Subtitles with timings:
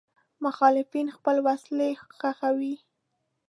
[0.43, 2.75] مخالفین خپل وسلې ښخوي.